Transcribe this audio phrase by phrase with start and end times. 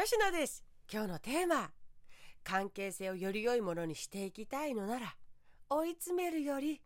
[0.00, 0.62] 吉野です。
[0.88, 1.72] 今日のテーマ。
[2.44, 5.16] 関係性をより良いものにしていきたいのなら
[5.68, 6.80] 追い詰めるより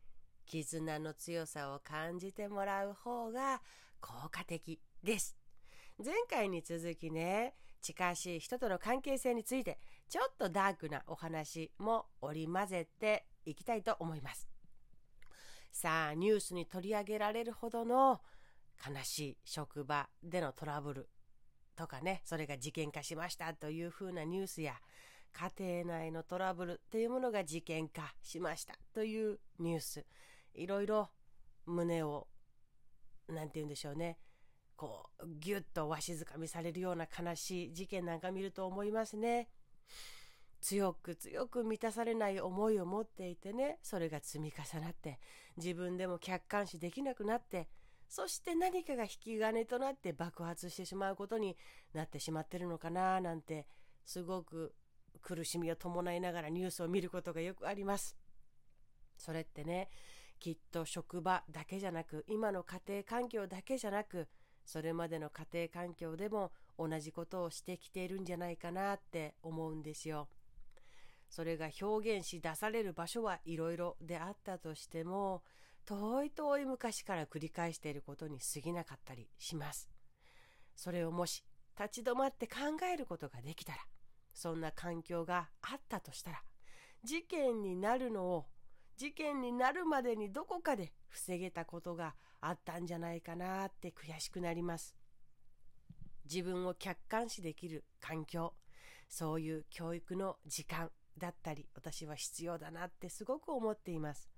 [0.46, 3.61] 絆の強さを感じてもらう方が
[4.01, 5.37] 効果的です。
[6.03, 7.53] 前回に続きね
[7.83, 14.49] 近しい人との関係性についてちょっとダークなお話も織り交ぜていきたいと思います。
[15.71, 18.23] さあニュースに取り上げられるほどの
[18.83, 21.09] 悲しい職場でのトラブル。
[21.83, 24.75] とかねそれが事件化しましたというふうなニュースや
[25.33, 30.07] 家庭内のトラブルっていうものが事件化しましたというニュース
[30.55, 31.09] いろいろ
[31.66, 32.29] 胸を
[33.29, 34.19] 何て言うんでしょうね
[34.77, 39.49] こうギュッとわしづかみされるような悲しい事件なんか見ると思いますね。
[40.60, 45.19] 強く強く満たされない思いを持っていてねそれが積み重なって
[45.57, 47.69] 自分でも客観視できなくなって
[48.15, 51.57] そして何かが引き金となって爆発してしまうことに
[51.95, 53.66] なってしまってるのかななんて
[54.05, 54.75] すごく
[55.23, 58.15] 苦しみを伴いながらニュースを見ることがよくあります。
[59.16, 59.88] それってね
[60.38, 64.28] きっと職場だけじゃなく今の家庭環境だけじゃなく
[64.66, 70.28] それまでの家庭環境でも同じことをしてきているんじゃないかなって思うんですよ。
[71.30, 75.42] それが表現し出される場所はいろいろであったとしても
[75.84, 79.89] 遠い遠い昔から繰り返していることに過ぎなかったりします。
[80.77, 81.44] それをもし
[81.78, 82.55] 立ち止まって考
[82.92, 83.78] えることができたら
[84.34, 86.42] そんな環境があったとしたら
[87.05, 88.47] 事件になるのを
[88.97, 94.96] 事件になるまでにどこかで防げたことがあったんじゃないかなって悔しくなります。
[96.24, 98.55] 自分を客観視できる環境、
[99.08, 104.31] そういう教育の時間だったり、私は必要だなってすごく思っています。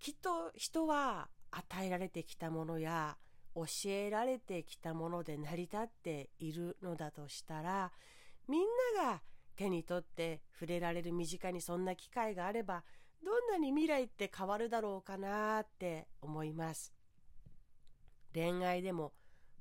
[0.00, 3.18] きっと人は与えられてきたものや
[3.54, 7.92] 教えられてきたもので成り立っているのだとしたら、
[8.48, 8.62] みん
[8.96, 9.22] なが
[9.56, 12.82] 手に取って触れられる身近にそんな機会があれば
[13.22, 16.94] どんなに未来って変わるだろうかなって思います。
[18.32, 19.12] 恋愛でも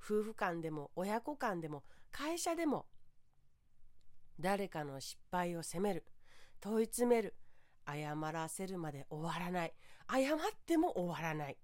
[0.02, 2.86] 夫婦間でも親子間でも会社でも
[4.40, 6.06] 誰かの失敗を責める
[6.62, 7.36] 問い詰める
[7.94, 9.74] 謝らせるまで終わらない。
[10.10, 11.58] 謝っても終わらない。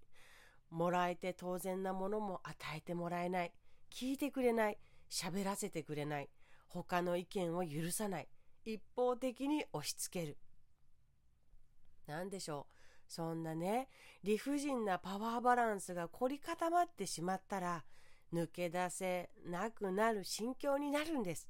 [0.70, 3.54] もらえて当然なものも与えてもらえない。
[3.92, 4.78] 聞いてくれない。
[5.10, 6.30] 喋らせてくれない。
[6.68, 8.28] 他の意見を許さない。
[8.64, 10.38] 一方的に押し付ける。
[12.08, 12.76] 何でしょう。
[13.08, 13.88] そんなね
[14.24, 17.86] 理不尽なパワーバランスが凝り固まってしまったら
[18.34, 21.48] 抜け出せなくなる心境になるんです。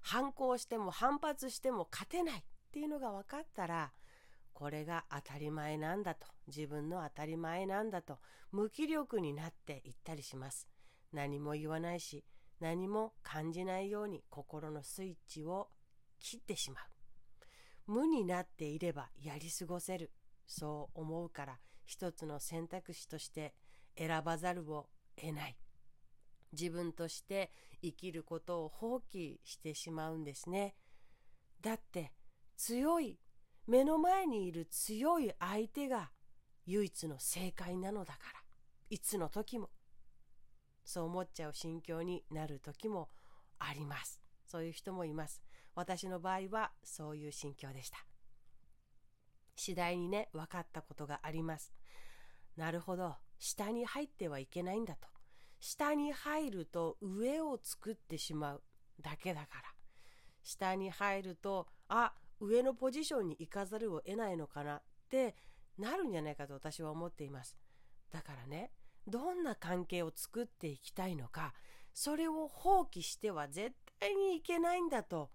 [0.00, 3.92] 反抗しても反発しても勝てないっていうのが分かったら
[4.52, 6.26] これが当たり前なんだと。
[6.46, 8.18] 自分の当たり前なんだと。
[8.52, 10.68] 無気力になっていったりします。
[11.12, 12.24] 何も言わないし
[12.60, 15.68] 何も感じないように心のスイッチを
[16.18, 16.84] 切ってしまう。
[17.86, 20.12] 無になっていればやり過ごせる。
[20.46, 23.54] そう思うから一つの選択肢として
[23.96, 25.56] 選ばざるを得ない。
[26.52, 30.74] 自分として生きることを放棄してしまうんですね。
[31.62, 32.12] だって
[32.56, 33.18] 強い
[33.70, 36.10] 目の前にいる強い相手が
[36.66, 38.40] 唯一の正解なのだから。
[38.88, 39.70] いつの時も。
[40.84, 43.10] そう思っちゃう心境になる時も
[43.60, 44.20] あります。
[44.44, 45.40] そういう人もいます。
[45.76, 48.04] 私の場合はそういう心境でした。
[49.54, 51.72] 次第にね分かったことがあります。
[52.56, 53.14] なるほど。
[53.38, 55.06] 下に入ってはいけないんだと。
[55.60, 58.62] 下に入ると上を作ってしまう
[59.00, 59.62] だけだから。
[60.42, 65.34] 下に入るとあ上のポジションに行かざるを得ないのかなって
[65.78, 67.56] なるんじゃないかと私は思っています。
[68.10, 68.72] だからね
[69.06, 71.54] どんな関係を作っていきたいのか
[71.92, 75.30] それを放棄しては絶対にいけないんだと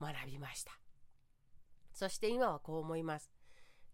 [0.00, 0.72] 学びました。
[1.92, 3.30] そして今はこう思います。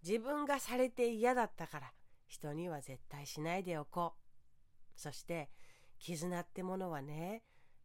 [0.06, 1.92] 自分がされて嫌だったから
[2.26, 5.00] 人には絶対しないでおこう。
[5.00, 5.50] そして
[5.98, 7.42] 絆ってものはね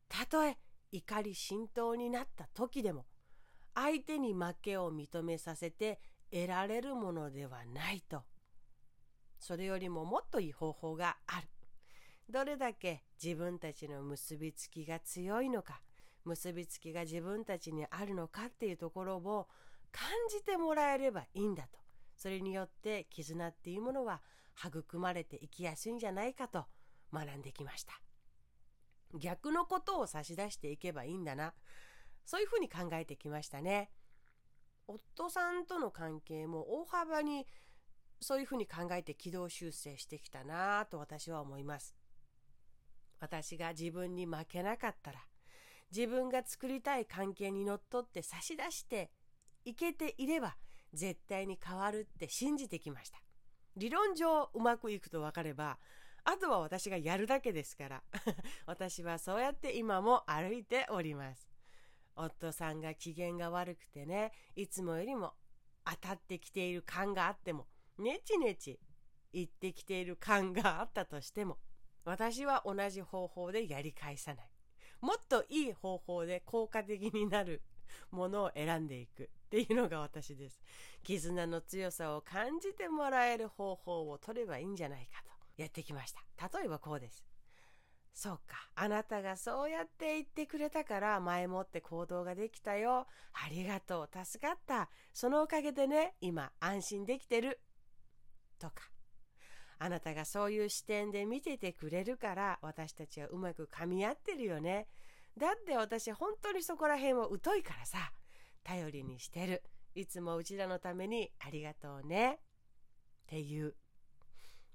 [0.09, 0.57] たとえ
[0.91, 3.05] 怒り浸透になった時でも
[3.81, 8.23] 相手に負けを認めさせて得られるものではないと。
[9.39, 11.47] それよりももっといい方法がある。
[12.29, 15.81] どれだけ自分たちの結びつきが強いのか
[16.25, 19.47] 結びつきが自分たちにあるのかっていうところを
[19.91, 21.79] 感じてもらえればいいんだと。
[22.17, 24.21] それによって絆っていうものは
[24.61, 26.65] 育まれていきやすいんじゃないかと
[27.13, 27.93] 学んできました。
[29.17, 31.53] 逆のことを差し出していけばいいんだな。
[32.29, 33.89] そういうふうに考えてきましたね。
[34.87, 37.47] 夫さんとの関係も大幅に
[38.21, 41.95] そういうふうに考えて軌道修正してきたなと私は思います。
[43.19, 45.21] 私が自分に負けなかったら
[45.89, 49.09] 自分が作りたい関係にのっとって差し出して
[49.65, 50.55] いけていれば
[50.93, 53.17] 絶対に変わるって信じてきました。
[53.75, 55.79] 理論上うまくいくと分かれば
[56.25, 58.03] あとは私がやるだけですから
[58.67, 61.48] 私はそうやって今も歩いております。
[62.19, 65.33] 夫さんが機嫌が悪くてねいつもよりも
[65.85, 67.67] 当たってきている感があっても
[67.97, 68.79] ネチネチ
[69.33, 71.57] 言ってきている感があったとしても
[72.05, 74.49] 私は同じ方法でやり返さない。
[75.01, 77.61] もっといい方法で効果的になる
[78.11, 79.23] ものを選んでいく。
[79.23, 80.61] っていうのが私です。
[81.03, 85.31] 絆の強さを感じてもらえる方法を取ればいいんじゃないかと
[85.61, 86.21] やってきました。
[86.59, 87.28] 例えばこうです。
[88.13, 88.69] そうか。
[88.75, 93.07] あなたがそうやって言ってくれたから前もって行動ができたよ。
[93.33, 94.25] ありがとう。
[94.25, 94.89] 助かった。
[95.13, 97.61] そのおかげでね今安心できてる。
[98.59, 98.89] とか。
[99.81, 104.87] あなたがそういう視点で見ててくれるから私たちはうまく噛み合ってるよね。
[105.37, 108.11] だって私本当にそこら辺を疎いからさ
[108.63, 109.63] 頼りにしてる。
[109.95, 112.33] いつもうちらのためにありがとうね。
[112.33, 113.75] っていう。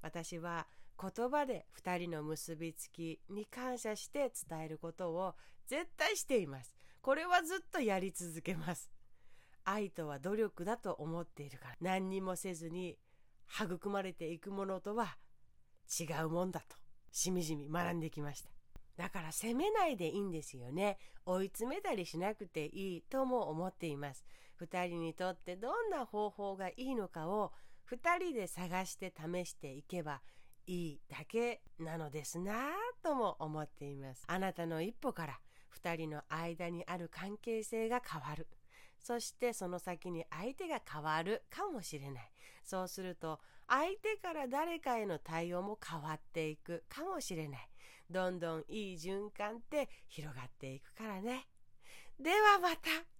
[0.00, 0.66] 私は
[1.00, 5.34] 言葉で2人の結びつきに感謝して伝えることを
[5.66, 6.76] 絶対しています。
[7.00, 8.90] これはずっとやり続けます。
[9.64, 11.76] 愛とは努力だと思っているから。
[11.80, 12.98] 何にもせずに
[13.48, 15.16] 育まれていくものとは
[16.00, 16.76] 違うもんだと。
[17.10, 18.50] しみじみ学んできました。
[18.96, 20.98] だから責めないでいいんですよね。
[21.26, 24.24] 追い詰めたりしなくていいとも思っています。
[24.60, 27.52] 2人にとってどんな方法がいいのかを
[27.90, 30.22] 2人で探して試していけば
[30.66, 32.56] いいだけなのですなぁ
[33.02, 34.24] とも思っています。
[34.26, 35.40] あなたの一歩から
[35.82, 38.48] 2人の間にある関係性が変わる。
[38.98, 42.30] そしてその先に相手が変わるかもしれない。
[42.64, 47.68] そうすると相手から誰かへの対応も変わっていくかもしれない。
[48.10, 51.46] どんどんいい循環って広がっていくからね。
[52.18, 53.13] ではまた。